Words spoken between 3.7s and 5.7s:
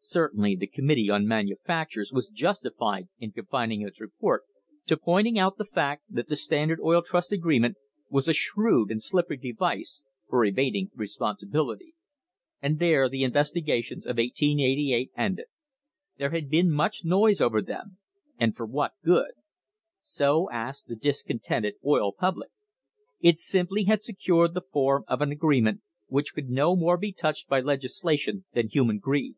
its report to pointing out the